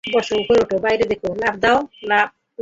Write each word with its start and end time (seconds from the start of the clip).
বসো 0.03 0.33
উপরে 0.41 0.59
ওঠো 0.63 0.77
বাইরে 0.85 1.03
দেখো 1.11 1.27
লাফ 1.41 1.55
দাও- 1.63 1.77
লাফ! 2.09 2.29